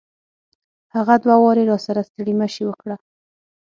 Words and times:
هغه 0.95 1.15
دوه 1.23 1.35
واري 1.43 1.63
راسره 1.71 2.01
ستړي 2.09 2.33
مشي 2.41 2.63
وکړه. 2.67 2.95